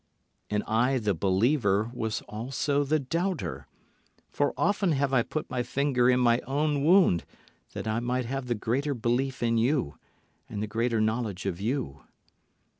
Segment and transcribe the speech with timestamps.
[0.49, 3.67] And I the believer was also the doubter;
[4.31, 7.23] For often have I put my finger in my own wound
[7.73, 9.99] that I might have the greater belief in you
[10.49, 12.01] and the greater knowledge of you.